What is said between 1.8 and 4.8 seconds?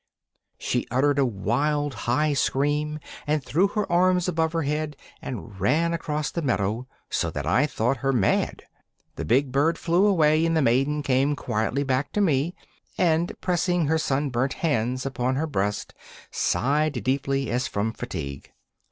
high scream, threw her arms above her